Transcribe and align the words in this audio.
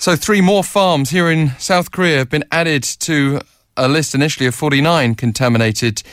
So, 0.00 0.14
three 0.14 0.40
more 0.40 0.62
farms 0.62 1.10
here 1.10 1.28
in 1.28 1.58
South 1.58 1.90
Korea 1.90 2.18
have 2.18 2.30
been 2.30 2.44
added 2.52 2.84
to 3.00 3.40
a 3.76 3.88
list 3.88 4.14
initially 4.14 4.46
of 4.46 4.54
49 4.54 5.16
contaminated 5.16 6.04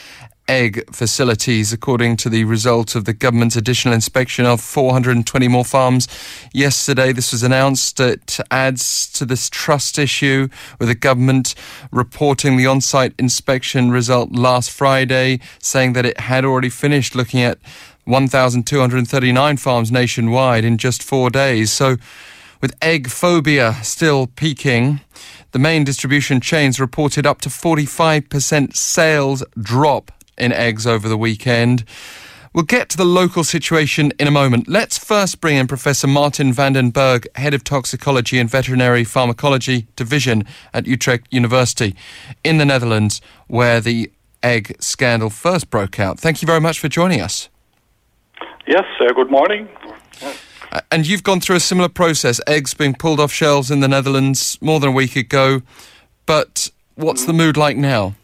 egg 0.48 0.92
facilities, 0.92 1.72
according 1.72 2.16
to 2.16 2.28
the 2.28 2.42
result 2.42 2.96
of 2.96 3.04
the 3.04 3.12
government's 3.12 3.54
additional 3.54 3.94
inspection 3.94 4.44
of 4.44 4.60
420 4.60 5.46
more 5.46 5.64
farms 5.64 6.08
yesterday. 6.52 7.12
This 7.12 7.30
was 7.30 7.44
announced. 7.44 8.00
It 8.00 8.40
adds 8.50 9.08
to 9.12 9.24
this 9.24 9.48
trust 9.48 10.00
issue 10.00 10.48
with 10.80 10.88
the 10.88 10.96
government 10.96 11.54
reporting 11.92 12.56
the 12.56 12.66
on 12.66 12.80
site 12.80 13.14
inspection 13.20 13.92
result 13.92 14.32
last 14.32 14.72
Friday, 14.72 15.38
saying 15.62 15.92
that 15.92 16.04
it 16.04 16.18
had 16.18 16.44
already 16.44 16.70
finished 16.70 17.14
looking 17.14 17.40
at 17.40 17.58
1,239 18.02 19.56
farms 19.58 19.92
nationwide 19.92 20.64
in 20.64 20.76
just 20.76 21.04
four 21.04 21.30
days. 21.30 21.72
So, 21.72 21.98
with 22.60 22.74
egg 22.82 23.08
phobia 23.08 23.74
still 23.82 24.26
peaking, 24.26 25.00
the 25.52 25.58
main 25.58 25.84
distribution 25.84 26.40
chains 26.40 26.78
reported 26.80 27.26
up 27.26 27.40
to 27.40 27.48
45% 27.48 28.76
sales 28.76 29.44
drop 29.60 30.12
in 30.36 30.52
eggs 30.52 30.86
over 30.86 31.08
the 31.08 31.16
weekend. 31.16 31.84
We'll 32.52 32.64
get 32.64 32.88
to 32.88 32.96
the 32.96 33.04
local 33.04 33.44
situation 33.44 34.12
in 34.18 34.26
a 34.26 34.30
moment. 34.30 34.66
Let's 34.66 34.96
first 34.96 35.42
bring 35.42 35.56
in 35.56 35.66
Professor 35.66 36.06
Martin 36.06 36.54
van 36.54 36.72
den 36.72 36.90
Berg, 36.90 37.26
Head 37.34 37.52
of 37.52 37.64
Toxicology 37.64 38.38
and 38.38 38.48
Veterinary 38.48 39.04
Pharmacology 39.04 39.86
Division 39.94 40.46
at 40.72 40.86
Utrecht 40.86 41.26
University 41.30 41.94
in 42.44 42.56
the 42.56 42.64
Netherlands, 42.64 43.20
where 43.46 43.80
the 43.80 44.10
egg 44.42 44.74
scandal 44.80 45.28
first 45.28 45.68
broke 45.68 46.00
out. 46.00 46.18
Thank 46.18 46.40
you 46.40 46.46
very 46.46 46.60
much 46.60 46.80
for 46.80 46.88
joining 46.88 47.20
us. 47.20 47.50
Yes, 48.66 48.84
uh, 49.00 49.12
good 49.12 49.30
morning. 49.30 49.68
And 50.90 51.06
you've 51.06 51.22
gone 51.22 51.40
through 51.40 51.56
a 51.56 51.60
similar 51.60 51.88
process, 51.88 52.40
eggs 52.46 52.74
being 52.74 52.94
pulled 52.94 53.20
off 53.20 53.32
shelves 53.32 53.70
in 53.70 53.80
the 53.80 53.88
Netherlands 53.88 54.58
more 54.60 54.80
than 54.80 54.90
a 54.90 54.92
week 54.92 55.16
ago. 55.16 55.62
But 56.26 56.70
what's 56.94 57.24
the 57.24 57.32
mood 57.32 57.56
like 57.56 57.76
now? 57.76 58.14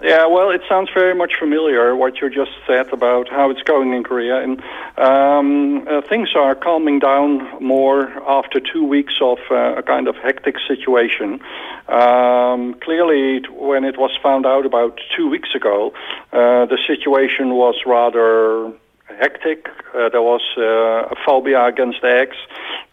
Yeah, 0.00 0.26
well, 0.26 0.50
it 0.50 0.60
sounds 0.68 0.90
very 0.94 1.14
much 1.14 1.32
familiar 1.40 1.96
what 1.96 2.20
you 2.20 2.30
just 2.30 2.52
said 2.68 2.92
about 2.92 3.28
how 3.28 3.50
it's 3.50 3.62
going 3.62 3.92
in 3.92 4.04
Korea, 4.04 4.40
and 4.40 4.62
um, 4.96 5.88
uh, 5.88 6.02
things 6.02 6.28
are 6.36 6.54
calming 6.54 7.00
down 7.00 7.42
more 7.60 8.06
after 8.28 8.60
two 8.60 8.84
weeks 8.84 9.14
of 9.20 9.38
uh, 9.50 9.74
a 9.74 9.82
kind 9.82 10.06
of 10.06 10.14
hectic 10.14 10.54
situation. 10.68 11.40
Um, 11.88 12.74
clearly, 12.74 13.42
when 13.50 13.82
it 13.82 13.98
was 13.98 14.12
found 14.22 14.46
out 14.46 14.64
about 14.64 15.00
two 15.16 15.28
weeks 15.28 15.52
ago, 15.52 15.92
uh, 16.32 16.66
the 16.66 16.78
situation 16.86 17.54
was 17.54 17.74
rather 17.84 18.72
hectic. 19.16 19.68
Uh, 19.94 20.08
there 20.08 20.22
was 20.22 20.42
uh, 20.56 21.14
a 21.14 21.16
phobia 21.24 21.64
against 21.66 22.02
eggs. 22.04 22.36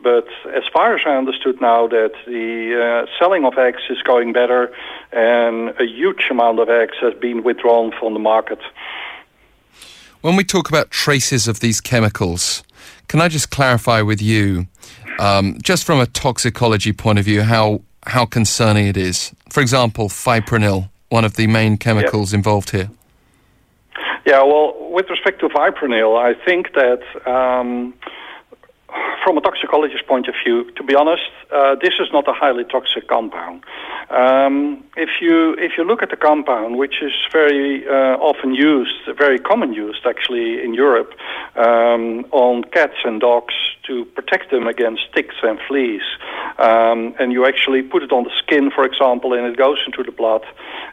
But 0.02 0.28
as 0.54 0.64
far 0.72 0.96
as 0.96 1.02
I 1.06 1.16
understood 1.16 1.60
now, 1.62 1.88
that 1.88 2.14
the 2.26 3.06
uh, 3.08 3.20
selling 3.20 3.46
of 3.46 3.58
eggs 3.58 3.82
is 3.90 4.02
going 4.02 4.34
better, 4.34 4.74
and 5.12 5.70
a 5.80 5.86
huge 5.86 6.28
amount 6.30 6.60
of 6.60 6.70
eggs 6.70 6.96
has 7.02 7.14
been 7.16 7.44
withdrawn 7.44 7.92
from 8.00 8.14
the 8.14 8.20
market. 8.20 8.60
When 10.22 10.36
we 10.36 10.44
talk 10.44 10.70
about 10.70 10.92
traces 10.92 11.48
of 11.48 11.60
these 11.60 11.82
chemicals, 11.82 12.64
can 13.08 13.22
I 13.22 13.28
just 13.28 13.50
clarify 13.52 14.02
with 14.02 14.22
you, 14.22 14.68
um, 15.20 15.58
just 15.62 15.84
from 15.84 16.00
a 16.00 16.08
toxicology 16.08 16.94
point 16.94 17.20
of 17.20 17.26
view, 17.26 17.44
how 17.44 17.82
how 18.08 18.26
concerning 18.26 18.88
it 18.88 18.98
is? 18.98 19.34
For 19.50 19.62
example, 19.62 20.10
fipronil, 20.10 20.90
one 21.10 21.26
of 21.26 21.36
the 21.36 21.48
main 21.48 21.78
chemicals 21.78 22.34
involved 22.34 22.70
here. 22.70 22.90
Yeah, 24.26 24.42
well, 24.44 24.74
with 24.96 25.10
respect 25.10 25.42
to 25.42 25.50
fipronil, 25.50 26.18
I 26.18 26.34
think 26.46 26.74
that 26.74 27.04
um, 27.28 27.94
from 29.26 29.38
a 29.38 29.42
toxicologist 29.42 30.08
point 30.08 30.28
of 30.30 30.36
view, 30.42 30.72
to 30.78 30.84
be 30.84 30.96
honest, 30.96 31.30
uh, 31.52 31.76
this 31.82 31.96
is 32.00 32.08
not 32.14 32.26
a 32.30 32.34
highly 32.34 32.64
toxic 32.64 33.06
compound. 33.10 33.64
Um, 34.10 34.86
if 34.96 35.10
you 35.20 35.56
if 35.58 35.74
you 35.78 35.84
look 35.84 36.02
at 36.02 36.12
the 36.12 36.16
compound, 36.16 36.78
which 36.78 37.02
is 37.02 37.12
very 37.30 37.86
uh, 37.86 38.16
often 38.30 38.54
used, 38.54 39.00
very 39.18 39.38
common 39.38 39.74
used 39.74 40.06
actually 40.06 40.64
in 40.64 40.74
Europe, 40.74 41.12
um, 41.58 42.24
on 42.31 42.64
cats 42.64 43.00
and 43.03 43.19
dogs 43.19 43.56
to 43.88 44.06
protect 44.18 44.50
them 44.50 44.66
against 44.66 45.03
ticks 45.14 45.36
and 45.44 45.59
fleas, 45.68 46.06
um, 46.58 47.00
and 47.19 47.34
you 47.34 47.46
actually 47.46 47.81
put 47.81 48.02
it 48.02 48.12
on 48.14 48.24
the 48.24 48.36
skin, 48.38 48.72
for 48.72 48.86
example, 48.86 49.34
and 49.34 49.46
it 49.46 49.58
goes 49.58 49.80
into 49.86 50.03
the 50.03 50.16
blood. 50.22 50.46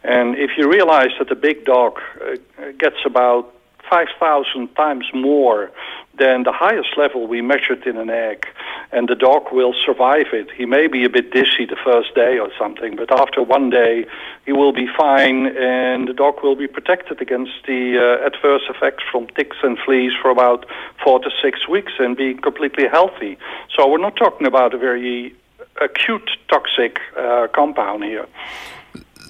And 0.03 0.37
if 0.37 0.50
you 0.59 0.69
realize 0.69 1.12
that 1.21 1.28
the 1.28 1.37
big 1.37 1.65
dog 1.65 2.00
uh, 2.00 2.72
gets 2.78 3.00
about 3.06 3.55
5,000 3.88 4.75
times 4.75 5.06
more 5.12 5.70
than 6.19 6.43
the 6.43 6.53
highest 6.53 6.97
level 6.97 7.26
we 7.26 7.41
measured 7.41 7.87
in 7.87 7.97
an 7.97 8.10
egg. 8.10 8.47
And 8.93 9.09
the 9.09 9.15
dog 9.15 9.50
will 9.50 9.75
survive 9.75 10.26
it. 10.32 10.50
He 10.50 10.66
may 10.66 10.87
be 10.87 11.04
a 11.04 11.09
bit 11.09 11.32
dizzy 11.32 11.65
the 11.65 11.76
first 11.82 12.15
day 12.15 12.38
or 12.38 12.50
something, 12.59 12.97
but 12.97 13.10
after 13.19 13.43
one 13.43 13.70
day, 13.70 14.06
he 14.44 14.53
will 14.53 14.72
be 14.72 14.87
fine, 14.97 15.47
and 15.56 16.09
the 16.09 16.12
dog 16.12 16.43
will 16.43 16.56
be 16.56 16.66
protected 16.66 17.22
against 17.22 17.53
the 17.66 17.98
uh, 17.98 18.26
adverse 18.26 18.62
effects 18.69 19.04
from 19.10 19.26
ticks 19.28 19.56
and 19.62 19.78
fleas 19.78 20.12
for 20.20 20.31
about 20.31 20.66
four 21.03 21.19
to 21.20 21.31
six 21.43 21.66
weeks 21.69 21.93
and 21.99 22.16
be 22.16 22.34
completely 22.34 22.87
healthy. 22.88 23.38
So 23.75 23.88
we're 23.88 23.99
not 23.99 24.16
talking 24.16 24.47
about 24.47 24.75
a 24.75 24.78
very 24.78 25.34
acute 25.81 26.31
toxic 26.49 26.99
uh, 27.16 27.49
compound 27.54 28.04
here. 28.04 28.26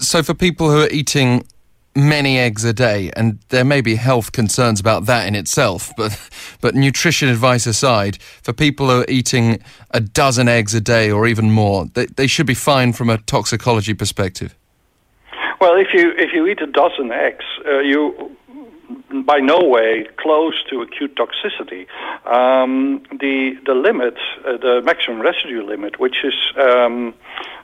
So, 0.00 0.22
for 0.24 0.34
people 0.34 0.70
who 0.70 0.82
are 0.82 0.90
eating 0.90 1.44
many 1.94 2.38
eggs 2.38 2.64
a 2.64 2.72
day, 2.72 3.10
and 3.16 3.38
there 3.48 3.64
may 3.64 3.80
be 3.80 3.96
health 3.96 4.32
concerns 4.32 4.80
about 4.80 5.06
that 5.06 5.26
in 5.26 5.34
itself, 5.34 5.92
but 5.96 6.18
but 6.60 6.74
nutrition 6.74 7.28
advice 7.28 7.66
aside, 7.66 8.20
for 8.42 8.52
people 8.52 8.88
who 8.88 9.00
are 9.00 9.06
eating 9.08 9.62
a 9.90 10.00
dozen 10.00 10.48
eggs 10.48 10.74
a 10.74 10.80
day 10.80 11.10
or 11.10 11.26
even 11.26 11.50
more, 11.50 11.86
they, 11.94 12.06
they 12.06 12.26
should 12.26 12.46
be 12.46 12.54
fine 12.54 12.92
from 12.92 13.10
a 13.10 13.18
toxicology 13.18 13.94
perspective. 13.94 14.54
Well, 15.60 15.76
if 15.76 15.88
you 15.94 16.12
if 16.16 16.32
you 16.32 16.46
eat 16.46 16.60
a 16.60 16.66
dozen 16.66 17.12
eggs, 17.12 17.44
uh, 17.66 17.78
you 17.80 18.36
by 19.24 19.38
no 19.38 19.60
way 19.60 20.06
close 20.18 20.54
to 20.70 20.82
acute 20.82 21.16
toxicity. 21.16 21.86
Um, 22.26 23.02
the 23.10 23.58
the 23.66 23.74
limit, 23.74 24.16
uh, 24.46 24.56
the 24.56 24.82
maximum 24.84 25.20
residue 25.20 25.62
limit, 25.64 26.00
which 26.00 26.16
is 26.24 26.34
um, 26.60 27.14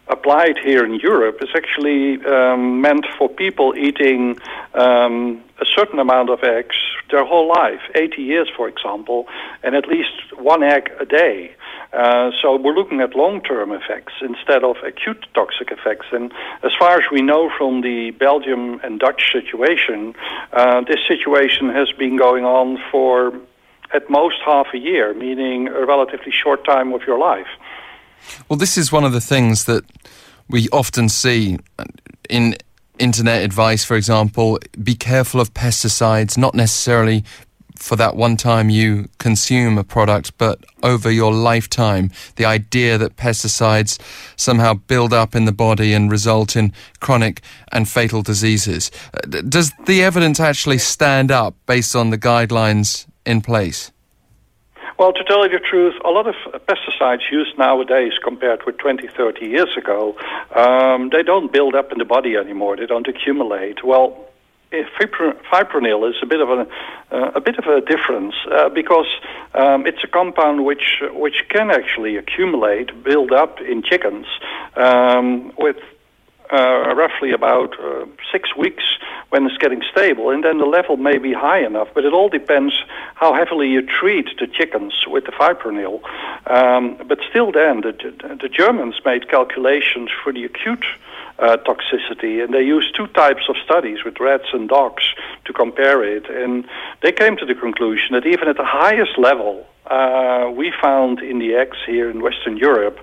applied 0.09 0.59
here 0.59 0.85
in 0.85 0.95
Europe 1.01 1.39
is 1.43 1.51
actually 1.55 2.25
um, 2.27 2.81
meant 2.81 3.07
for 3.19 3.29
people 3.29 3.75
eating 3.77 4.39
um, 4.75 5.43
a 5.61 5.67
certain 5.67 5.99
amount 5.99 6.31
of 6.31 6.43
eggs 6.43 6.77
their 7.11 7.25
whole 7.25 7.49
life, 7.49 7.81
80 7.95 8.23
years, 8.23 8.49
for 8.57 8.69
example, 8.69 9.27
and 9.63 9.75
at 9.75 9.87
least 9.87 10.37
one 10.39 10.63
egg 10.63 10.91
a 11.01 11.07
day. 11.07 11.55
Uh, 11.93 12.31
so 12.43 12.57
we're 12.57 12.75
looking 12.75 13.01
at 13.01 13.15
long-term 13.15 13.73
effects 13.73 14.13
instead 14.21 14.63
of 14.63 14.77
acute 14.85 15.27
toxic 15.35 15.71
effects. 15.71 16.07
And 16.13 16.33
as 16.63 16.73
far 16.79 16.99
as 16.99 17.05
we 17.11 17.23
know 17.23 17.51
from 17.57 17.81
the 17.81 18.11
Belgium 18.11 18.79
and 18.83 19.01
Dutch 19.01 19.33
situation, 19.33 20.15
uh, 20.53 20.83
this 20.83 21.01
situation 21.09 21.71
has 21.71 21.91
been 21.93 22.17
going 22.17 22.45
on 22.45 22.79
for 22.93 23.33
at 23.95 24.11
most 24.11 24.37
half 24.45 24.67
a 24.75 24.79
year, 24.79 25.15
meaning 25.15 25.69
a 25.69 25.87
relatively 25.87 26.33
short 26.33 26.65
time 26.65 26.93
of 26.93 27.03
your 27.07 27.19
life. 27.19 27.49
Well, 28.49 28.59
this 28.59 28.77
is 28.79 28.93
one 28.93 29.05
of 29.05 29.13
the 29.13 29.21
things 29.21 29.65
that 29.65 29.85
we 30.49 30.69
often 30.71 31.09
see 31.09 31.59
in 32.29 32.57
internet 32.99 33.43
advice, 33.43 33.85
for 33.85 33.97
example. 33.97 34.59
Be 34.83 34.95
careful 34.95 35.41
of 35.41 35.55
pesticides, 35.55 36.37
not 36.37 36.55
necessarily 36.55 37.25
for 37.79 37.97
that 37.97 38.17
one 38.17 38.37
time 38.37 38.71
you 38.71 39.09
consume 39.19 39.79
a 39.79 39.85
product, 39.85 40.37
but 40.37 40.65
over 40.83 41.11
your 41.11 41.33
lifetime. 41.33 42.11
The 42.37 42.45
idea 42.45 42.99
that 42.99 43.17
pesticides 43.17 43.99
somehow 44.37 44.75
build 44.75 45.13
up 45.13 45.35
in 45.35 45.45
the 45.45 45.53
body 45.53 45.93
and 45.93 46.11
result 46.11 46.57
in 46.57 46.73
chronic 47.01 47.41
and 47.71 47.89
fatal 47.89 48.23
diseases. 48.23 48.91
Uh, 49.15 49.43
does 49.49 49.73
the 49.87 50.03
evidence 50.03 50.41
actually 50.41 50.79
stand 50.79 51.31
up 51.31 51.55
based 51.67 51.95
on 51.95 52.11
the 52.11 52.19
guidelines 52.19 53.07
in 53.25 53.41
place? 53.41 53.93
Well, 54.99 55.13
to 55.13 55.23
tell 55.23 55.45
you 55.45 55.51
the 55.51 55.65
truth, 55.65 55.95
a 56.05 56.11
lot 56.11 56.27
of 56.27 56.35
pesticides 56.67 57.31
used 57.31 57.57
nowadays 57.57 58.15
compared 58.21 58.67
with 58.67 58.79
20, 58.79 59.07
30 59.07 59.47
years 59.47 59.69
ago, 59.77 60.17
um, 60.57 61.11
they 61.13 61.23
don't 61.23 61.53
build 61.53 61.77
up 61.77 61.93
in 61.93 61.99
the 61.99 62.05
body 62.05 62.35
anymore. 62.35 62.77
They 62.77 62.87
don't 62.87 63.07
accumulate. 63.07 63.85
Well, 63.85 64.27
fipronil 64.73 66.11
is 66.11 66.17
a 66.21 66.27
bit 66.27 66.41
of 66.41 66.51
a 66.51 66.67
uh, 67.11 67.31
a 67.37 67.41
bit 67.41 67.59
of 67.59 67.65
a 67.67 67.81
difference 67.81 68.35
uh, 68.53 68.69
because 68.69 69.07
um, 69.55 69.87
it's 69.87 70.03
a 70.03 70.09
compound 70.09 70.65
which 70.65 71.01
which 71.13 71.45
can 71.49 71.71
actually 71.71 72.17
accumulate, 72.17 72.91
build 73.05 73.33
up 73.33 73.61
in 73.61 73.83
chickens 73.83 74.27
um, 74.77 75.53
with 75.57 75.77
uh, 76.53 76.95
roughly 76.95 77.31
about 77.33 77.79
uh, 77.81 78.05
six 78.33 78.55
weeks 78.57 78.85
when 79.31 79.45
it's 79.47 79.59
getting 79.59 79.83
stable, 79.91 80.31
and 80.31 80.43
then 80.43 80.59
the 80.59 80.65
level 80.65 80.97
may 80.97 81.19
be 81.19 81.33
high 81.33 81.65
enough. 81.65 81.89
But 81.95 82.05
it 82.05 82.13
all 82.13 82.29
depends 82.29 82.75
how 83.15 83.35
heavily 83.35 83.69
you 83.69 83.83
treat 83.83 84.29
the 84.39 84.47
chickens 84.47 84.95
with 85.07 85.25
the 85.25 85.33
fipronil. 85.33 86.01
Um, 86.47 86.97
but 87.07 87.19
still, 87.29 87.53
then 87.53 87.83
the, 87.83 87.93
the 88.41 88.49
Germans 88.49 88.97
made 89.05 89.29
calculations 89.29 90.11
for 90.23 90.33
the 90.33 90.45
acute 90.45 90.85
uh, 91.39 91.59
toxicity, 91.59 92.43
and 92.43 92.55
they 92.55 92.63
used 92.63 92.97
two 92.97 93.07
types 93.09 93.43
of 93.49 93.57
studies 93.65 94.03
with 94.05 94.19
rats 94.19 94.49
and 94.53 94.69
dogs 94.69 95.05
to 95.45 95.53
compare 95.53 96.03
it, 96.03 96.29
and 96.29 96.67
they 97.03 97.13
came 97.13 97.37
to 97.37 97.47
the 97.47 97.55
conclusion 97.55 98.09
that 98.13 98.27
even 98.27 98.49
at 98.49 98.57
the 98.57 98.65
highest 98.65 99.19
level 99.19 99.67
uh, 99.87 100.51
we 100.55 100.73
found 100.83 101.21
in 101.21 101.39
the 101.39 101.55
eggs 101.55 101.79
here 101.87 102.11
in 102.11 102.23
Western 102.23 102.57
Europe 102.57 102.99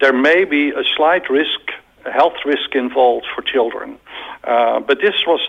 there 0.00 0.12
may 0.12 0.44
be 0.44 0.70
a 0.70 0.84
slight 0.96 1.28
risk, 1.30 1.70
a 2.04 2.10
health 2.10 2.44
risk 2.44 2.74
involved 2.74 3.26
for 3.34 3.42
children. 3.42 3.98
Uh, 4.46 4.80
but 4.80 5.00
this 5.00 5.26
was 5.26 5.40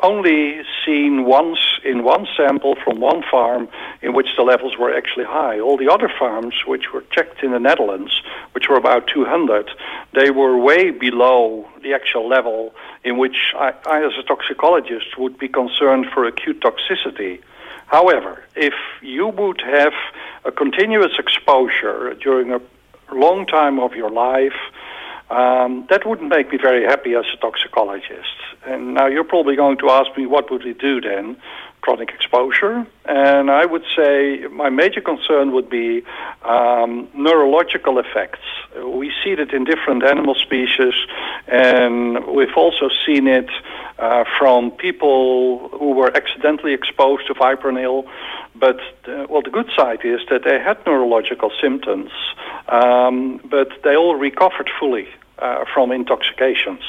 only 0.00 0.60
seen 0.84 1.24
once 1.24 1.58
in 1.84 2.04
one 2.04 2.26
sample 2.36 2.76
from 2.84 3.00
one 3.00 3.22
farm 3.30 3.68
in 4.02 4.12
which 4.12 4.28
the 4.36 4.42
levels 4.42 4.76
were 4.78 4.94
actually 4.94 5.24
high. 5.24 5.58
All 5.58 5.76
the 5.76 5.90
other 5.90 6.10
farms, 6.18 6.54
which 6.66 6.92
were 6.92 7.04
checked 7.10 7.42
in 7.42 7.52
the 7.52 7.58
Netherlands, 7.58 8.22
which 8.52 8.68
were 8.68 8.76
about 8.76 9.06
200, 9.06 9.70
they 10.12 10.30
were 10.30 10.56
way 10.58 10.90
below 10.90 11.66
the 11.82 11.94
actual 11.94 12.28
level 12.28 12.74
in 13.02 13.18
which 13.18 13.36
I, 13.56 13.72
I 13.86 14.04
as 14.04 14.12
a 14.18 14.22
toxicologist, 14.22 15.18
would 15.18 15.38
be 15.38 15.48
concerned 15.48 16.06
for 16.12 16.26
acute 16.26 16.60
toxicity. 16.60 17.40
However, 17.86 18.42
if 18.54 18.74
you 19.02 19.28
would 19.28 19.60
have 19.60 19.92
a 20.44 20.52
continuous 20.52 21.12
exposure 21.18 22.14
during 22.14 22.52
a 22.52 22.60
long 23.12 23.46
time 23.46 23.78
of 23.78 23.94
your 23.94 24.10
life, 24.10 24.58
um, 25.30 25.86
that 25.90 26.06
wouldn't 26.06 26.28
make 26.28 26.52
me 26.52 26.58
very 26.58 26.84
happy 26.84 27.14
as 27.14 27.24
a 27.32 27.36
toxicologist. 27.38 28.36
And 28.66 28.94
now 28.94 29.06
you're 29.06 29.24
probably 29.24 29.56
going 29.56 29.78
to 29.78 29.90
ask 29.90 30.16
me, 30.16 30.26
what 30.26 30.50
would 30.50 30.64
we 30.64 30.74
do 30.74 31.00
then? 31.00 31.36
Chronic 31.80 32.10
exposure. 32.10 32.86
And 33.04 33.50
I 33.50 33.66
would 33.66 33.84
say 33.96 34.46
my 34.50 34.70
major 34.70 35.02
concern 35.02 35.52
would 35.52 35.68
be 35.68 36.02
um, 36.42 37.08
neurological 37.14 37.98
effects. 37.98 38.40
We 38.82 39.12
see 39.22 39.34
that 39.34 39.52
in 39.52 39.64
different 39.64 40.02
animal 40.02 40.34
species, 40.34 40.94
and 41.46 42.26
we've 42.26 42.56
also 42.56 42.88
seen 43.06 43.26
it 43.28 43.50
uh, 43.98 44.24
from 44.38 44.70
people 44.72 45.68
who 45.78 45.92
were 45.92 46.10
accidentally 46.16 46.72
exposed 46.72 47.26
to 47.26 47.34
fipronil. 47.34 48.08
But 48.54 48.80
uh, 49.06 49.26
well, 49.28 49.42
the 49.42 49.50
good 49.50 49.70
side 49.76 50.00
is 50.04 50.20
that 50.30 50.42
they 50.44 50.58
had 50.58 50.78
neurological 50.86 51.50
symptoms, 51.60 52.10
um, 52.68 53.40
but 53.50 53.68
they 53.82 53.96
all 53.96 54.16
recovered 54.16 54.70
fully 54.78 55.08
uh, 55.38 55.64
from 55.72 55.92
intoxications. 55.92 56.82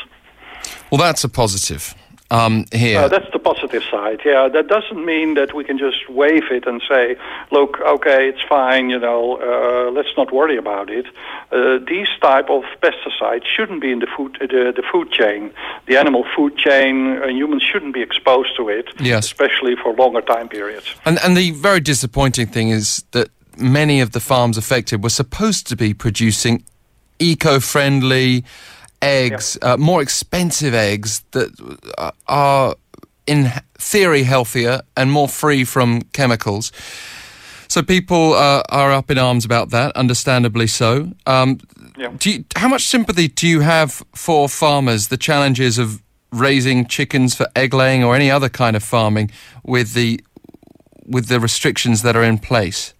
Well, 0.91 0.99
that's 0.99 1.23
a 1.23 1.29
positive. 1.29 1.95
Um, 2.31 2.65
here. 2.71 2.99
Uh, 2.99 3.07
that's 3.07 3.31
the 3.31 3.39
positive 3.39 3.83
side. 3.83 4.21
Yeah, 4.25 4.47
that 4.47 4.67
doesn't 4.67 5.05
mean 5.05 5.35
that 5.35 5.53
we 5.53 5.63
can 5.63 5.77
just 5.77 6.09
wave 6.09 6.45
it 6.49 6.65
and 6.65 6.81
say, 6.89 7.17
"Look, 7.51 7.79
okay, 7.81 8.27
it's 8.27 8.41
fine. 8.49 8.89
You 8.89 8.97
know, 8.97 9.37
uh, 9.37 9.91
let's 9.91 10.09
not 10.17 10.33
worry 10.33 10.57
about 10.57 10.89
it." 10.89 11.05
Uh, 11.51 11.77
these 11.87 12.07
type 12.21 12.49
of 12.49 12.63
pesticides 12.81 13.45
shouldn't 13.45 13.79
be 13.79 13.91
in 13.91 13.99
the 13.99 14.07
food 14.07 14.37
uh, 14.41 14.47
the, 14.47 14.73
the 14.75 14.83
food 14.91 15.11
chain, 15.11 15.51
the 15.85 15.97
animal 15.97 16.25
food 16.35 16.57
chain. 16.57 17.21
Uh, 17.21 17.27
humans 17.27 17.61
shouldn't 17.61 17.93
be 17.93 18.01
exposed 18.01 18.55
to 18.57 18.69
it, 18.69 18.89
yes. 18.99 19.25
especially 19.25 19.75
for 19.75 19.93
longer 19.93 20.21
time 20.21 20.49
periods. 20.49 20.95
And 21.05 21.19
and 21.23 21.37
the 21.37 21.51
very 21.51 21.79
disappointing 21.79 22.47
thing 22.47 22.69
is 22.69 23.03
that 23.11 23.29
many 23.57 24.01
of 24.01 24.11
the 24.11 24.19
farms 24.19 24.57
affected 24.57 25.03
were 25.03 25.09
supposed 25.09 25.67
to 25.67 25.75
be 25.75 25.93
producing 25.93 26.63
eco-friendly 27.19 28.43
eggs, 29.01 29.57
yeah. 29.61 29.73
uh, 29.73 29.77
more 29.77 30.01
expensive 30.01 30.73
eggs 30.73 31.23
that 31.31 31.49
uh, 31.97 32.11
are 32.27 32.75
in 33.27 33.51
theory 33.75 34.23
healthier 34.23 34.81
and 34.95 35.11
more 35.11 35.27
free 35.27 35.63
from 35.63 36.01
chemicals. 36.13 36.71
So 37.67 37.81
people 37.81 38.33
uh, 38.33 38.61
are 38.69 38.91
up 38.91 39.09
in 39.09 39.17
arms 39.17 39.45
about 39.45 39.71
that, 39.71 39.95
understandably 39.95 40.67
so. 40.67 41.11
Um, 41.25 41.59
yeah. 41.97 42.11
you, 42.21 42.45
how 42.55 42.67
much 42.67 42.85
sympathy 42.85 43.27
do 43.27 43.47
you 43.47 43.61
have 43.61 44.03
for 44.13 44.47
farmers, 44.47 45.07
the 45.07 45.17
challenges 45.17 45.77
of 45.77 46.01
raising 46.31 46.85
chickens 46.85 47.35
for 47.35 47.47
egg 47.55 47.73
laying 47.73 48.03
or 48.03 48.15
any 48.15 48.29
other 48.29 48.49
kind 48.49 48.75
of 48.75 48.83
farming 48.83 49.31
with 49.63 49.93
the 49.93 50.19
with 51.07 51.27
the 51.27 51.39
restrictions 51.39 52.01
that 52.01 52.15
are 52.15 52.23
in 52.23 52.37
place? 52.37 52.93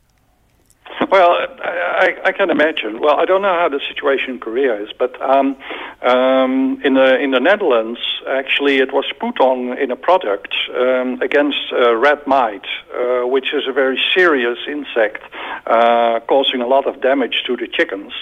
Well, 1.11 1.37
I, 1.63 2.15
I, 2.25 2.31
can 2.31 2.49
imagine. 2.49 2.99
Well, 2.99 3.19
I 3.19 3.25
don't 3.25 3.41
know 3.41 3.53
how 3.53 3.69
the 3.69 3.79
situation 3.87 4.31
in 4.31 4.39
Korea 4.39 4.81
is, 4.81 4.89
but 4.97 5.19
um, 5.21 5.55
um, 6.01 6.81
in 6.83 6.95
the 6.95 7.19
in 7.19 7.31
the 7.31 7.39
Netherlands, 7.39 7.99
actually, 8.27 8.77
it 8.77 8.91
was 8.91 9.05
put 9.19 9.39
on 9.39 9.77
in 9.77 9.91
a 9.91 9.95
product 9.95 10.53
um, 10.75 11.21
against 11.21 11.71
uh, 11.71 11.95
red 11.95 12.25
mite, 12.25 12.65
uh, 12.93 13.27
which 13.27 13.53
is 13.53 13.63
a 13.67 13.73
very 13.73 13.99
serious 14.13 14.57
insect, 14.67 15.21
uh, 15.67 16.19
causing 16.27 16.61
a 16.61 16.67
lot 16.67 16.87
of 16.87 17.01
damage 17.01 17.43
to 17.45 17.55
the 17.55 17.67
chickens, 17.67 18.13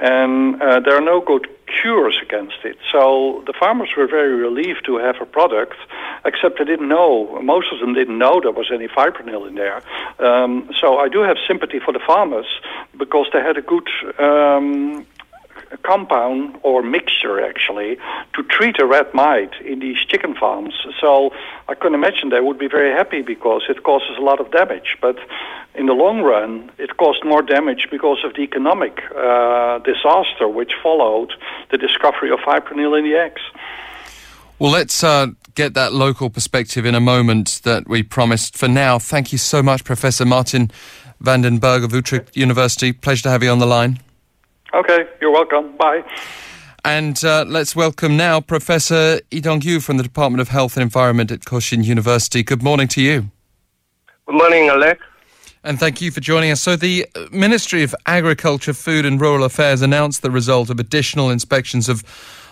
and 0.00 0.60
uh, 0.62 0.80
there 0.80 0.96
are 0.96 1.00
no 1.00 1.20
good 1.20 1.46
cures 1.66 2.18
against 2.22 2.64
it. 2.64 2.76
So 2.90 3.42
the 3.46 3.52
farmers 3.52 3.90
were 3.96 4.06
very 4.06 4.34
relieved 4.34 4.84
to 4.86 4.96
have 4.96 5.16
a 5.20 5.26
product, 5.26 5.76
except 6.24 6.58
they 6.58 6.64
didn't 6.64 6.88
know. 6.88 7.40
Most 7.42 7.72
of 7.72 7.80
them 7.80 7.94
didn't 7.94 8.18
know 8.18 8.40
there 8.40 8.50
was 8.50 8.70
any 8.72 8.88
fipronil 8.88 9.46
in 9.46 9.54
there. 9.54 9.82
Um, 10.18 10.70
so 10.80 10.98
I 10.98 11.08
do 11.08 11.20
have 11.20 11.36
sympathy 11.46 11.78
for 11.78 11.92
the 11.92 12.00
farmers 12.04 12.46
because 12.98 13.26
they 13.32 13.40
had 13.40 13.56
a 13.56 13.62
good 13.62 13.88
um, 14.18 15.06
compound 15.78 16.58
or 16.62 16.82
mixture 16.82 17.44
actually 17.44 17.96
to 18.34 18.42
treat 18.44 18.78
a 18.80 18.86
red 18.86 19.12
mite 19.14 19.54
in 19.64 19.80
these 19.80 19.98
chicken 20.08 20.34
farms. 20.34 20.74
So 21.00 21.30
I 21.68 21.74
can 21.74 21.94
imagine 21.94 22.30
they 22.30 22.40
would 22.40 22.58
be 22.58 22.68
very 22.68 22.92
happy 22.92 23.22
because 23.22 23.62
it 23.68 23.82
causes 23.82 24.16
a 24.18 24.20
lot 24.20 24.40
of 24.40 24.50
damage. 24.50 24.96
But 25.00 25.16
in 25.74 25.86
the 25.86 25.92
long 25.92 26.22
run, 26.22 26.70
it 26.78 26.96
caused 26.96 27.24
more 27.24 27.42
damage 27.42 27.88
because 27.90 28.18
of 28.24 28.34
the 28.34 28.42
economic 28.42 29.00
uh, 29.16 29.78
disaster 29.78 30.48
which 30.48 30.72
followed 30.82 31.32
the 31.70 31.78
discovery 31.78 32.30
of 32.30 32.40
fipronil 32.40 32.98
in 32.98 33.04
the 33.04 33.16
eggs. 33.16 33.42
Well, 34.58 34.72
let's 34.72 35.02
uh, 35.02 35.28
get 35.54 35.72
that 35.74 35.94
local 35.94 36.28
perspective 36.28 36.84
in 36.84 36.94
a 36.94 37.00
moment 37.00 37.60
that 37.64 37.88
we 37.88 38.02
promised. 38.02 38.58
For 38.58 38.68
now, 38.68 38.98
thank 38.98 39.32
you 39.32 39.38
so 39.38 39.62
much, 39.62 39.84
Professor 39.84 40.26
Martin 40.26 40.70
van 41.20 41.42
den 41.42 41.58
Berg 41.58 41.84
of 41.84 41.92
Utrecht 41.92 42.36
University. 42.36 42.92
Pleasure 42.92 43.22
to 43.22 43.30
have 43.30 43.42
you 43.42 43.50
on 43.50 43.58
the 43.58 43.66
line. 43.66 44.00
Okay, 44.72 45.04
you're 45.20 45.32
welcome. 45.32 45.76
Bye. 45.76 46.04
And 46.84 47.22
uh, 47.24 47.44
let's 47.46 47.74
welcome 47.74 48.16
now 48.16 48.40
Professor 48.40 49.20
Lee 49.32 49.40
Dong-kyu 49.40 49.80
from 49.80 49.96
the 49.96 50.02
Department 50.02 50.40
of 50.40 50.48
Health 50.48 50.76
and 50.76 50.82
Environment 50.82 51.30
at 51.30 51.40
Kosin 51.40 51.84
University. 51.84 52.42
Good 52.42 52.62
morning 52.62 52.88
to 52.88 53.02
you. 53.02 53.30
Good 54.26 54.36
morning, 54.36 54.68
Alec. 54.68 55.00
And 55.64 55.78
thank 55.78 56.00
you 56.00 56.10
for 56.10 56.20
joining 56.20 56.52
us. 56.52 56.62
So, 56.62 56.76
the 56.76 57.06
Ministry 57.32 57.82
of 57.82 57.94
Agriculture, 58.06 58.72
Food 58.72 59.04
and 59.04 59.20
Rural 59.20 59.44
Affairs 59.44 59.82
announced 59.82 60.22
the 60.22 60.30
result 60.30 60.70
of 60.70 60.78
additional 60.80 61.30
inspections 61.30 61.88
of, 61.88 62.02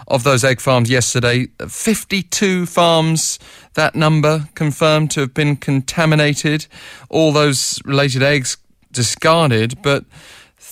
of 0.09 0.25
those 0.25 0.45
egg 0.45 0.61
farms 0.61 0.91
yesterday. 0.91 1.47
52 1.67 2.67
farms, 2.67 3.39
that 3.75 3.95
number 3.95 4.49
confirmed 4.55 5.11
to 5.13 5.21
have 5.21 5.33
been 5.33 5.57
contaminated. 5.57 6.67
All 7.09 7.33
those 7.33 7.81
related 7.87 8.23
eggs 8.23 8.59
discarded, 8.93 9.81
but 9.83 10.05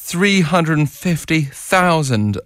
350,000 0.06 2.38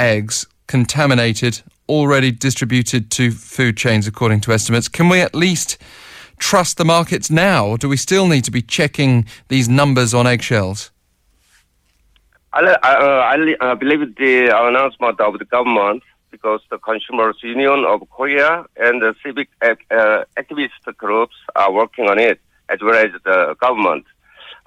eggs 0.00 0.46
contaminated 0.66 1.62
already 1.88 2.32
distributed 2.32 3.08
to 3.12 3.30
food 3.30 3.76
chains, 3.76 4.08
according 4.08 4.40
to 4.40 4.52
estimates. 4.52 4.88
Can 4.88 5.08
we 5.08 5.20
at 5.20 5.32
least 5.32 5.78
trust 6.38 6.76
the 6.76 6.84
markets 6.84 7.30
now, 7.30 7.68
or 7.68 7.78
do 7.78 7.88
we 7.88 7.96
still 7.96 8.26
need 8.26 8.42
to 8.42 8.50
be 8.50 8.60
checking 8.60 9.26
these 9.46 9.68
numbers 9.68 10.12
on 10.12 10.26
eggshells? 10.26 10.90
I, 12.52 12.64
uh, 12.64 12.78
I, 12.82 13.36
I 13.60 13.74
believe 13.74 14.16
the 14.16 14.50
announcement 14.52 15.20
of 15.20 15.38
the 15.38 15.44
government 15.44 16.02
because 16.32 16.62
the 16.68 16.78
Consumers 16.78 17.36
Union 17.44 17.84
of 17.86 18.10
Korea 18.10 18.64
and 18.76 19.00
the 19.00 19.14
civic 19.24 19.50
uh, 19.62 19.76
activist 20.36 20.96
groups 20.96 21.36
are 21.54 21.70
working 21.70 22.08
on 22.08 22.18
it, 22.18 22.40
as 22.68 22.80
well 22.82 22.96
as 22.96 23.12
the 23.22 23.54
government. 23.60 24.04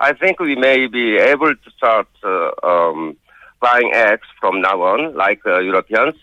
I 0.07 0.13
think 0.13 0.39
we 0.39 0.55
may 0.55 0.87
be 0.87 1.17
able 1.17 1.53
to 1.53 1.69
start 1.75 2.07
uh, 2.23 2.51
um, 2.63 3.17
buying 3.59 3.91
eggs 3.93 4.29
from 4.39 4.61
now 4.61 4.81
on, 4.81 5.13
like 5.17 5.41
uh, 5.45 5.59
Europeans. 5.59 6.15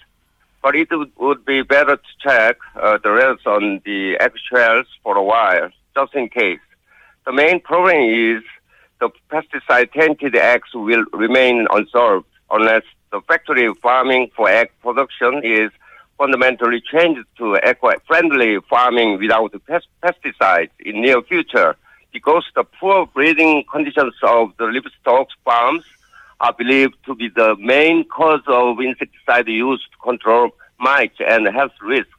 But 0.62 0.74
it 0.74 0.88
would, 1.18 1.44
be 1.44 1.60
better 1.60 1.96
to 1.96 2.12
check 2.18 2.56
uh, 2.80 2.96
the 3.04 3.10
results 3.10 3.42
on 3.44 3.82
the 3.84 4.16
egg 4.18 4.32
shells 4.50 4.86
for 5.02 5.18
a 5.18 5.22
while, 5.22 5.68
just 5.94 6.14
in 6.14 6.30
case. 6.30 6.64
The 7.26 7.34
main 7.34 7.60
problem 7.60 7.98
is 7.98 8.42
the 9.00 9.10
pesticide-tainted 9.30 10.34
eggs 10.34 10.70
will 10.72 11.04
remain 11.12 11.66
unsolved 11.70 12.24
unless 12.50 12.84
the 13.12 13.20
factory 13.28 13.70
farming 13.82 14.30
for 14.34 14.48
egg 14.48 14.70
production 14.80 15.42
is 15.44 15.70
fundamentally 16.16 16.80
changed 16.90 17.26
to 17.36 17.56
eco-friendly 17.56 18.60
farming 18.60 19.18
without 19.20 19.52
pesticides 20.02 20.70
in 20.80 21.02
near 21.02 21.20
future 21.20 21.76
because 22.24 22.44
the 22.54 22.64
poor 22.64 23.06
breeding 23.06 23.64
conditions 23.70 24.14
of 24.22 24.52
the 24.58 24.64
livestock 24.64 25.28
farms 25.44 25.84
are 26.40 26.52
believed 26.52 26.94
to 27.04 27.14
be 27.14 27.28
the 27.28 27.56
main 27.58 28.04
cause 28.04 28.40
of 28.46 28.80
insecticide 28.80 29.46
use 29.46 29.82
to 29.92 29.98
control 29.98 30.50
mites 30.78 31.16
and 31.20 31.46
health 31.48 31.72
risks. 31.82 32.10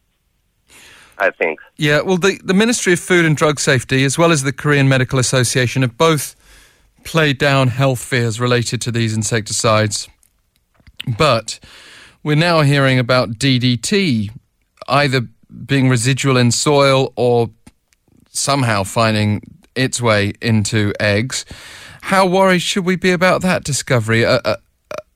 I 1.18 1.32
think. 1.32 1.60
Yeah, 1.78 2.02
well, 2.02 2.18
the, 2.18 2.40
the 2.44 2.54
Ministry 2.54 2.92
of 2.92 3.00
Food 3.00 3.24
and 3.24 3.38
Drug 3.38 3.58
Safety, 3.58 4.04
as 4.04 4.18
well 4.18 4.34
as 4.34 4.44
the 4.44 4.52
Korean 4.52 4.90
Medical 4.90 5.18
Association, 5.18 5.82
have 5.82 5.98
both 5.98 6.36
played 7.06 7.38
down 7.38 7.70
health 7.70 8.04
fears 8.04 8.38
related 8.38 8.82
to 8.82 8.92
these 8.92 9.16
insecticides. 9.16 10.10
But 11.18 11.60
we're 12.22 12.36
now 12.36 12.62
hearing 12.62 13.00
about 13.00 13.36
DDT 13.36 14.30
either 14.90 15.22
being 15.66 15.88
residual 15.88 16.36
in 16.36 16.52
soil 16.52 17.14
or 17.16 17.50
somehow 18.30 18.84
finding 18.84 19.42
its 19.76 20.02
way 20.02 20.34
into 20.42 20.94
eggs. 21.00 21.46
How 22.04 22.26
worried 22.26 22.62
should 22.62 22.86
we 22.86 22.96
be 22.96 23.12
about 23.12 23.42
that 23.42 23.64
discovery? 23.64 24.24
A, 24.24 24.40
a, 24.46 24.58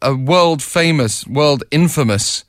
a 0.02 0.16
world 0.16 0.62
famous, 0.64 1.26
world 1.28 1.64
infamous 1.72 2.46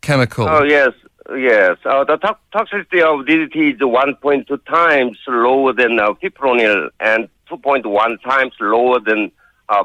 chemical. 0.00 0.48
Oh 0.48 0.62
yes, 0.62 0.92
yes. 1.36 1.76
Uh, 1.84 2.04
the 2.04 2.16
to- 2.16 2.36
toxicity 2.54 3.02
of 3.02 3.26
DDT 3.26 3.74
is 3.74 3.80
1.2 3.80 4.64
times 4.66 5.18
lower 5.26 5.72
than 5.72 5.98
uh, 5.98 6.14
fipronil 6.14 6.88
and 7.00 7.28
2.1 7.50 8.22
times 8.22 8.52
lower 8.60 9.00
than 9.00 9.30
uh, 9.68 9.84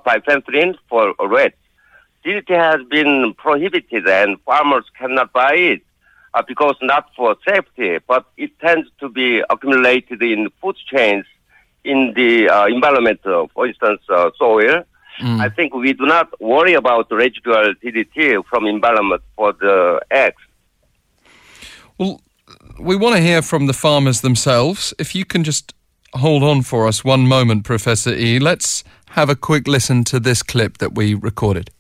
for 0.90 1.14
rats. 1.28 1.56
DDT 2.26 2.50
has 2.50 2.86
been 2.90 3.34
prohibited 3.36 4.08
and 4.08 4.40
farmers 4.42 4.86
cannot 4.98 5.32
buy 5.32 5.54
it 5.54 5.82
uh, 6.34 6.42
because 6.48 6.76
not 6.82 7.10
for 7.16 7.36
safety, 7.48 8.00
but 8.08 8.26
it 8.38 8.58
tends 8.60 8.90
to 9.00 9.10
be 9.10 9.42
accumulated 9.50 10.22
in 10.22 10.50
food 10.62 10.76
chains 10.92 11.26
in 11.87 12.13
the 12.15 12.49
uh, 12.49 12.67
environment, 12.67 13.21
uh, 13.25 13.47
for 13.55 13.67
instance, 13.67 14.01
uh, 14.09 14.31
soil. 14.39 14.85
Mm. 15.21 15.41
I 15.41 15.49
think 15.49 15.75
we 15.75 15.93
do 15.93 16.07
not 16.07 16.29
worry 16.41 16.75
about 16.75 17.11
residual 17.11 17.75
DDT 17.83 18.45
from 18.49 18.67
environment 18.67 19.23
for 19.37 19.53
the 19.53 20.01
eggs. 20.11 20.43
Well, 21.99 22.21
we 22.81 22.97
want 22.97 23.17
to 23.17 23.21
hear 23.21 23.43
from 23.43 23.67
the 23.67 23.73
farmers 23.73 24.21
themselves. 24.23 24.95
If 24.99 25.15
you 25.15 25.25
can 25.25 25.45
just 25.45 25.75
hold 26.15 26.43
on 26.43 26.63
for 26.63 26.87
us 26.87 27.05
one 27.05 27.27
moment, 27.27 27.65
Professor 27.65 28.15
E, 28.15 28.39
let's 28.39 28.85
have 29.11 29.29
a 29.29 29.37
quick 29.37 29.69
listen 29.69 30.05
to 30.05 30.19
this 30.19 30.43
clip 30.43 30.79
that 30.79 30.95
we 30.95 31.15
recorded. 31.15 31.71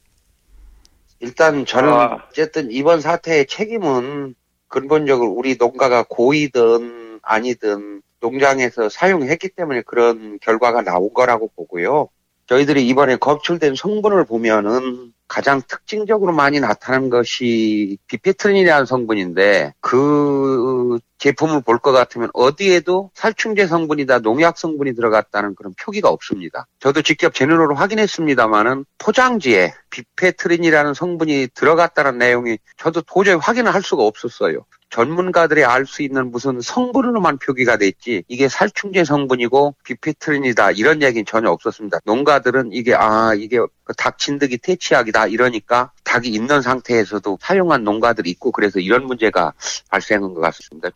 일단 1.20 1.64
저는 1.64 1.92
어쨌든 1.92 2.70
이번 2.72 3.00
사태의 3.00 3.46
책임은 3.46 4.34
근본적으로 4.66 5.30
우리 5.30 5.54
농가가 5.56 6.02
고이든 6.08 7.20
아니든 7.22 8.02
농장에서 8.19 8.89
사용했기 8.89 9.49
때문에 9.49 9.81
그런 9.81 10.39
결과가 10.41 10.81
나온 10.81 11.13
거라고 11.13 11.51
보고요. 11.55 12.09
저희들이 12.47 12.87
이번에 12.87 13.17
검출된 13.17 13.75
성분을 13.75 14.25
보면은 14.25 15.13
가장 15.27 15.61
특징적으로 15.67 16.31
많이 16.33 16.59
나타난 16.59 17.09
것이 17.09 17.97
비페트린이라는 18.07 18.85
성분인데 18.85 19.73
그 19.81 20.99
제품을 21.19 21.61
볼 21.61 21.77
것 21.79 21.91
같으면 21.91 22.29
어디에도 22.33 23.11
살충제 23.13 23.67
성분이다 23.67 24.19
농약 24.19 24.57
성분이 24.57 24.95
들어갔다는 24.95 25.55
그런 25.55 25.73
표기가 25.79 26.09
없습니다. 26.09 26.65
저도 26.79 27.01
직접 27.01 27.33
제너로로 27.33 27.75
확인했습니다만은 27.75 28.85
포장지에 28.97 29.73
비페트린이라는 29.89 30.93
성분이 30.93 31.49
들어갔다는 31.53 32.17
내용이 32.17 32.57
저도 32.77 33.01
도저히 33.01 33.35
확인을 33.35 33.73
할 33.73 33.81
수가 33.83 34.03
없었어요. 34.03 34.65
전문가들이 34.89 35.65
알 35.65 35.85
수 35.85 36.01
있는 36.01 36.31
무슨 36.31 36.61
성분으로만 36.61 37.39
표기가 37.39 37.77
됐지 37.77 38.23
이게 38.27 38.47
살충제 38.47 39.03
성분이고 39.03 39.75
비피트린이다 39.83 40.71
이런 40.71 41.01
얘기는 41.01 41.25
전혀 41.25 41.49
없었습니다. 41.51 41.99
농가들은 42.05 42.69
이게 42.71 42.95
아 42.95 43.33
이게 43.35 43.59
닭 43.96 44.18
진드기 44.18 44.58
퇴치약이다 44.58 45.26
이러니까 45.28 45.92
닭이 46.04 46.28
있는 46.28 46.62
상태에서도 46.62 47.38
사용한 47.40 47.84
농가들이 47.84 48.30
있고 48.30 48.52
그래서 48.52 48.80
이런 48.80 49.06
문제가 49.06 49.52
발생한 49.90 50.34
것 50.34 50.40
같습니다. 50.40 50.90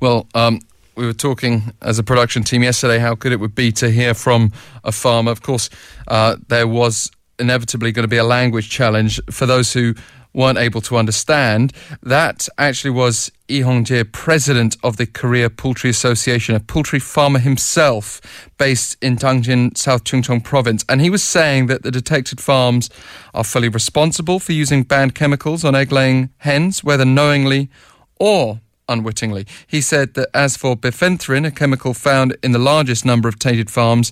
Well, 0.00 0.26
um, 0.34 0.60
we 0.96 1.04
were 1.04 1.12
talking 1.12 1.72
as 1.82 1.98
a 1.98 2.02
production 2.02 2.42
team 2.42 2.62
yesterday 2.62 2.98
how 2.98 3.14
good 3.14 3.32
it 3.32 3.40
would 3.40 3.54
be 3.54 3.70
to 3.72 3.90
hear 3.90 4.14
from 4.14 4.52
a 4.84 4.92
farmer. 4.92 5.30
Of 5.30 5.42
course, 5.42 5.68
uh, 6.08 6.36
there 6.48 6.66
was 6.66 7.10
inevitably 7.38 7.92
going 7.92 8.04
to 8.04 8.08
be 8.08 8.16
a 8.16 8.24
language 8.24 8.70
challenge 8.70 9.20
for 9.30 9.46
those 9.46 9.72
who 9.72 9.94
weren't 10.33 10.57
able 10.57 10.81
to 10.81 10.97
understand. 10.97 11.73
That 12.01 12.47
actually 12.57 12.91
was 12.91 13.31
Lee 13.49 13.61
Hong-jae, 13.61 14.11
president 14.11 14.77
of 14.83 14.97
the 14.97 15.05
Korea 15.05 15.49
Poultry 15.49 15.89
Association, 15.89 16.55
a 16.55 16.59
poultry 16.59 16.99
farmer 16.99 17.39
himself 17.39 18.21
based 18.57 18.97
in 19.01 19.17
Dangjin, 19.17 19.77
South 19.77 20.03
Chungcheong 20.03 20.43
province. 20.43 20.85
And 20.87 21.01
he 21.01 21.09
was 21.09 21.21
saying 21.21 21.67
that 21.67 21.83
the 21.83 21.91
detected 21.91 22.39
farms 22.39 22.89
are 23.33 23.43
fully 23.43 23.69
responsible 23.69 24.39
for 24.39 24.53
using 24.53 24.83
banned 24.83 25.15
chemicals 25.15 25.65
on 25.65 25.75
egg-laying 25.75 26.29
hens, 26.37 26.83
whether 26.83 27.05
knowingly 27.05 27.69
or 28.17 28.61
unwittingly. 28.91 29.45
He 29.67 29.81
said 29.81 30.13
that 30.15 30.29
as 30.33 30.57
for 30.57 30.75
bifenthrin, 30.75 31.45
a 31.45 31.51
chemical 31.51 31.93
found 31.93 32.35
in 32.43 32.51
the 32.51 32.59
largest 32.59 33.05
number 33.05 33.27
of 33.29 33.39
tainted 33.39 33.69
farms, 33.69 34.11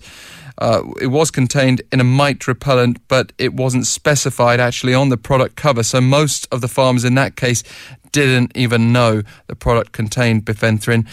uh, 0.59 0.81
it 1.01 1.07
was 1.07 1.31
contained 1.31 1.81
in 1.91 2.01
a 2.01 2.03
mite 2.03 2.47
repellent, 2.47 2.97
but 3.07 3.31
it 3.37 3.53
wasn't 3.53 3.85
specified 3.85 4.59
actually 4.59 4.93
on 4.93 5.09
the 5.09 5.17
product 5.17 5.55
cover. 5.55 5.83
So 5.83 6.01
most 6.01 6.47
of 6.51 6.61
the 6.61 6.67
farmers 6.67 7.05
in 7.05 7.15
that 7.15 7.35
case 7.35 7.63
didn't 8.11 8.51
even 8.55 8.91
know 8.91 9.23
the 9.47 9.55
product 9.55 9.93
contained 9.93 10.45
bifenthrin. 10.45 11.07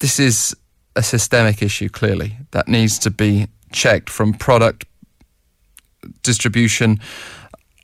This 0.00 0.18
is 0.18 0.54
a 0.94 1.02
systemic 1.02 1.62
issue, 1.62 1.88
clearly, 1.88 2.36
that 2.50 2.68
needs 2.68 2.98
to 2.98 3.10
be 3.10 3.48
checked 3.72 4.10
from 4.10 4.34
product 4.34 4.84
distribution 6.22 7.00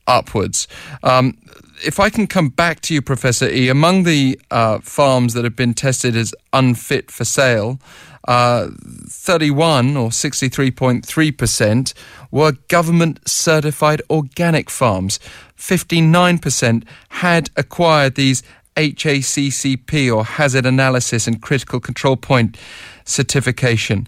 upwards. 0.07 0.69
Um, 1.03 1.39
if 1.85 2.01
I 2.01 2.11
can 2.11 2.27
come 2.27 2.49
back 2.49 2.81
to 2.83 2.95
you, 2.95 3.03
Professor 3.03 3.49
E, 3.49 3.69
among 3.69 4.05
the 4.05 4.41
uh, 4.51 4.79
farms 4.81 5.35
that 5.35 5.45
have 5.45 5.57
been 5.57 5.75
tested 5.75 6.17
as 6.17 6.35
unfit 6.53 7.11
for 7.11 7.25
sale, 7.25 7.79
uh, 8.27 8.69
31 9.09 9.97
or 9.97 10.11
63.3% 10.11 11.95
were 12.31 12.53
government 12.69 13.27
certified 13.27 14.03
organic 14.11 14.69
farms. 14.71 15.19
59% 15.57 16.85
had 17.09 17.51
acquired 17.57 18.15
these 18.15 18.43
HACCP 18.77 20.15
or 20.15 20.25
hazard 20.25 20.67
analysis 20.67 21.27
and 21.27 21.43
critical 21.43 21.81
control 21.81 22.17
point 22.17 22.57
certification. 23.05 24.07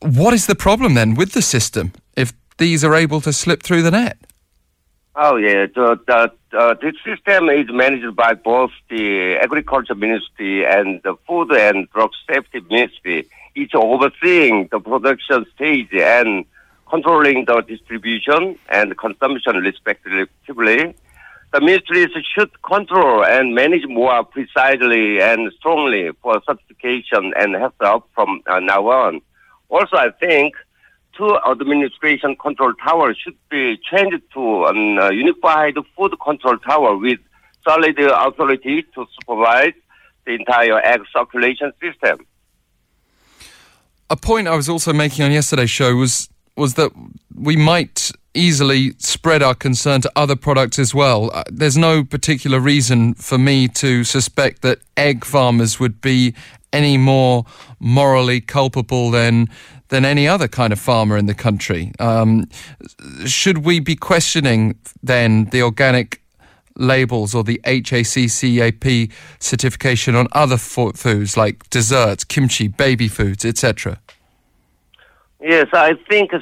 What 0.00 0.32
is 0.32 0.46
the 0.46 0.54
problem 0.54 0.94
then 0.94 1.14
with 1.14 1.32
the 1.32 1.42
system 1.42 1.92
if 2.16 2.32
these 2.58 2.84
are 2.84 2.94
able 2.94 3.20
to 3.22 3.32
slip 3.32 3.62
through 3.62 3.82
the 3.82 3.90
net? 3.90 4.18
Oh 5.16 5.36
yeah, 5.36 5.66
the, 5.66 6.00
the, 6.08 6.58
uh, 6.58 6.74
this 6.82 6.94
system 7.04 7.48
is 7.48 7.66
managed 7.70 8.16
by 8.16 8.34
both 8.34 8.72
the 8.90 9.36
Agriculture 9.36 9.94
Ministry 9.94 10.66
and 10.66 11.00
the 11.04 11.14
Food 11.28 11.52
and 11.52 11.88
Drug 11.90 12.10
Safety 12.28 12.60
Ministry, 12.68 13.28
It's 13.54 13.74
overseeing 13.76 14.68
the 14.72 14.80
production 14.80 15.46
stage 15.54 15.90
and 15.92 16.44
controlling 16.90 17.44
the 17.44 17.60
distribution 17.60 18.58
and 18.68 18.98
consumption 18.98 19.58
respectively. 19.58 20.94
The 21.52 21.60
ministries 21.60 22.10
should 22.36 22.50
control 22.62 23.24
and 23.24 23.54
manage 23.54 23.86
more 23.86 24.24
precisely 24.24 25.20
and 25.22 25.52
strongly 25.52 26.10
for 26.22 26.42
certification 26.44 27.32
and 27.36 27.54
health 27.80 28.02
from 28.16 28.42
uh, 28.48 28.58
now 28.58 28.88
on. 28.88 29.20
Also, 29.68 29.96
I 29.96 30.10
think 30.10 30.54
two 31.16 31.36
administration 31.50 32.36
control 32.36 32.72
towers 32.74 33.16
should 33.22 33.36
be 33.50 33.78
changed 33.90 34.22
to 34.34 34.64
an 34.66 34.98
uh, 34.98 35.10
unified 35.10 35.74
food 35.96 36.14
control 36.22 36.56
tower 36.58 36.96
with 36.96 37.18
solid 37.66 37.98
authority 37.98 38.82
to 38.94 39.06
supervise 39.18 39.72
the 40.26 40.34
entire 40.34 40.78
egg 40.80 41.00
circulation 41.12 41.72
system. 41.80 42.26
A 44.10 44.16
point 44.16 44.48
I 44.48 44.56
was 44.56 44.68
also 44.68 44.92
making 44.92 45.24
on 45.24 45.32
yesterday's 45.32 45.70
show 45.70 45.94
was 45.94 46.28
was 46.56 46.74
that 46.74 46.92
we 47.34 47.56
might 47.56 48.12
easily 48.34 48.92
spread 48.98 49.42
our 49.42 49.54
concern 49.54 50.00
to 50.02 50.12
other 50.16 50.36
products 50.36 50.78
as 50.78 50.94
well. 50.94 51.30
Uh, 51.32 51.42
there's 51.50 51.76
no 51.76 52.04
particular 52.04 52.60
reason 52.60 53.14
for 53.14 53.38
me 53.38 53.68
to 53.68 54.04
suspect 54.04 54.62
that 54.62 54.78
egg 54.96 55.24
farmers 55.24 55.80
would 55.80 56.00
be 56.00 56.34
any 56.74 56.98
more 56.98 57.44
morally 57.78 58.40
culpable 58.40 59.10
than 59.10 59.48
than 59.88 60.04
any 60.04 60.26
other 60.26 60.48
kind 60.48 60.72
of 60.72 60.80
farmer 60.80 61.16
in 61.16 61.26
the 61.26 61.34
country. 61.34 61.92
Um, 62.00 62.48
should 63.26 63.58
we 63.58 63.80
be 63.80 63.96
questioning 63.96 64.76
then 65.02 65.44
the 65.46 65.62
organic 65.62 66.20
labels 66.76 67.34
or 67.34 67.44
the 67.44 67.60
HACCP 67.64 69.12
certification 69.38 70.16
on 70.16 70.26
other 70.32 70.56
foods 70.56 71.36
like 71.36 71.68
desserts, 71.70 72.24
kimchi, 72.24 72.66
baby 72.66 73.08
foods, 73.08 73.44
etc.? 73.44 74.00
Yes, 75.40 75.68
I 75.72 75.94
think 76.08 76.32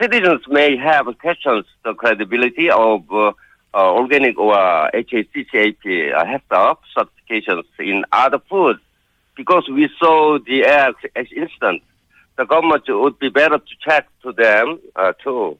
citizens 0.00 0.42
may 0.48 0.76
have 0.76 1.06
questions 1.18 1.64
the 1.84 1.94
credibility 1.94 2.68
of 2.68 3.10
uh, 3.10 3.32
organic 3.74 4.36
or 4.36 4.54
HACCP 4.92 6.12
uh, 6.12 6.74
certifications 6.96 7.64
in 7.78 8.04
other 8.12 8.40
foods 8.50 8.80
because 9.38 9.66
we 9.72 9.88
saw 9.98 10.38
the 10.44 10.58
instance 11.34 11.82
the 12.36 12.44
government 12.44 12.84
would 12.88 13.18
be 13.18 13.30
better 13.30 13.58
to 13.58 13.74
check 13.84 14.06
to 14.22 14.32
them 14.32 14.78
uh, 14.96 15.12
too. 15.22 15.58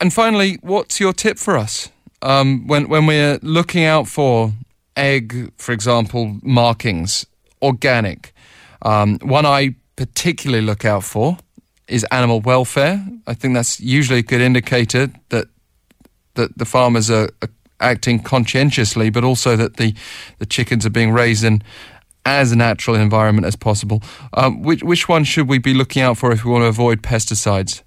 And 0.00 0.12
finally, 0.12 0.58
what's 0.62 0.98
your 0.98 1.12
tip 1.12 1.38
for 1.38 1.56
us 1.56 1.90
um, 2.22 2.66
when 2.66 2.88
when 2.88 3.06
we're 3.06 3.38
looking 3.42 3.84
out 3.84 4.08
for 4.08 4.52
egg, 4.96 5.52
for 5.58 5.72
example, 5.72 6.38
markings, 6.42 7.26
organic? 7.60 8.32
Um, 8.82 9.18
one 9.22 9.46
I 9.46 9.76
particularly 9.96 10.64
look 10.64 10.84
out 10.84 11.04
for 11.04 11.36
is 11.86 12.04
animal 12.10 12.40
welfare. 12.40 13.04
I 13.26 13.34
think 13.34 13.54
that's 13.54 13.78
usually 13.78 14.20
a 14.20 14.22
good 14.22 14.40
indicator 14.40 15.10
that 15.28 15.46
that 16.34 16.56
the 16.56 16.64
farmers 16.64 17.10
are, 17.10 17.28
are 17.42 17.50
acting 17.82 18.20
conscientiously, 18.20 19.10
but 19.10 19.24
also 19.24 19.56
that 19.56 19.76
the, 19.76 19.94
the 20.38 20.46
chickens 20.46 20.86
are 20.86 20.90
being 20.90 21.12
raised 21.12 21.44
in 21.44 21.62
as 22.24 22.54
natural 22.54 22.96
environment 22.96 23.46
as 23.46 23.56
possible. 23.56 24.02
Um, 24.34 24.62
which 24.62 24.82
which 24.82 25.08
one 25.08 25.24
should 25.24 25.48
we 25.48 25.58
be 25.58 25.74
looking 25.74 26.02
out 26.02 26.18
for 26.18 26.32
if 26.32 26.44
we 26.44 26.50
want 26.50 26.62
to 26.62 26.68
avoid 26.68 27.02
pesticides? 27.02 27.82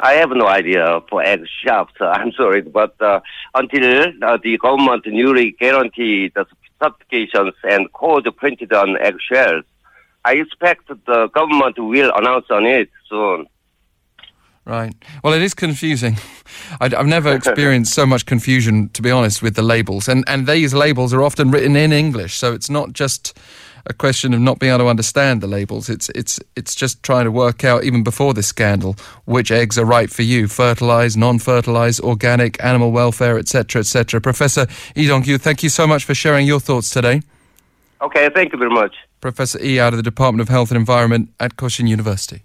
I 0.00 0.14
have 0.14 0.30
no 0.30 0.46
idea 0.46 1.00
for 1.08 1.22
egg 1.22 1.44
shops. 1.64 1.94
I'm 2.00 2.32
sorry, 2.32 2.62
but 2.62 3.00
uh, 3.00 3.20
until 3.54 4.06
uh, 4.22 4.38
the 4.42 4.58
government 4.58 5.06
newly 5.06 5.52
guaranteed 5.52 6.32
the 6.34 6.46
certifications 6.80 7.52
and 7.64 7.92
code 7.92 8.26
printed 8.36 8.72
on 8.72 8.96
eggshells, 8.96 9.64
I 10.24 10.34
expect 10.34 10.88
the 10.88 11.28
government 11.28 11.78
will 11.78 12.12
announce 12.14 12.46
on 12.50 12.64
it 12.66 12.90
soon. 13.08 13.46
Right. 14.66 14.94
Well, 15.24 15.32
it 15.32 15.42
is 15.42 15.54
confusing. 15.54 16.16
I, 16.80 16.88
have 16.90 17.06
never 17.06 17.34
experienced 17.34 17.94
so 17.94 18.06
much 18.06 18.26
confusion, 18.26 18.88
to 18.90 19.02
be 19.02 19.10
honest, 19.10 19.42
with 19.42 19.56
the 19.56 19.62
labels. 19.62 20.08
And, 20.08 20.24
and 20.26 20.46
these 20.46 20.74
labels 20.74 21.12
are 21.14 21.22
often 21.22 21.50
written 21.50 21.76
in 21.76 21.92
English, 21.92 22.36
so 22.36 22.52
it's 22.52 22.70
not 22.70 22.92
just 22.92 23.38
a 23.86 23.94
question 23.94 24.34
of 24.34 24.40
not 24.40 24.58
being 24.58 24.72
able 24.72 24.84
to 24.84 24.88
understand 24.88 25.40
the 25.40 25.46
labels. 25.46 25.88
It's 25.88 26.10
it's 26.10 26.38
it's 26.56 26.74
just 26.74 27.02
trying 27.02 27.24
to 27.24 27.30
work 27.30 27.64
out 27.64 27.84
even 27.84 28.02
before 28.02 28.34
this 28.34 28.46
scandal 28.46 28.94
which 29.24 29.50
eggs 29.50 29.78
are 29.78 29.84
right 29.84 30.10
for 30.10 30.22
you: 30.22 30.48
fertilized, 30.48 31.16
non-fertilized, 31.16 32.00
organic, 32.00 32.62
animal 32.62 32.92
welfare, 32.92 33.38
etc., 33.38 33.80
etc. 33.80 34.20
Professor 34.20 34.66
Lee 34.96 35.06
Dong-kyu, 35.06 35.38
thank 35.38 35.62
you 35.62 35.70
so 35.70 35.86
much 35.86 36.04
for 36.04 36.14
sharing 36.14 36.46
your 36.46 36.60
thoughts 36.60 36.90
today. 36.90 37.22
Okay, 38.02 38.28
thank 38.34 38.52
you 38.52 38.58
very 38.58 38.70
much. 38.70 38.94
Professor 39.20 39.58
E 39.62 39.78
out 39.78 39.92
of 39.92 39.98
the 39.98 40.02
Department 40.02 40.40
of 40.40 40.48
Health 40.48 40.70
and 40.70 40.78
Environment 40.78 41.30
at 41.38 41.56
Kosin 41.56 41.88
University. 41.88 42.44